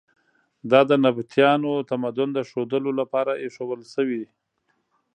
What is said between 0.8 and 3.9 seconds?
د نبطیانو تمدن د ښودلو لپاره ایښودل